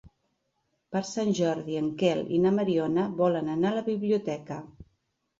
[0.93, 4.59] Per Sant Jordi en Quel i na Mariona volen anar a la biblioteca.